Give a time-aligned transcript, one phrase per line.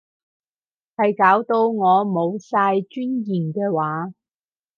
[0.95, 4.15] 係搞到我冇晒尊嚴嘅話